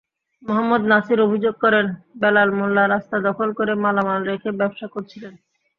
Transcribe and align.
মোহাম্মদ 0.43 0.81
নাছির 0.91 1.19
অভিযোগ 1.21 1.55
করেন, 1.63 1.85
বেলাল 2.21 2.49
মোল্লা 2.57 2.83
রাস্তা 2.87 3.17
দখল 3.27 3.49
করে 3.53 3.73
মালামাল 3.83 4.21
রেখে 4.23 4.49
ব্যবসা 4.59 4.87
করছিলেন। 4.87 5.33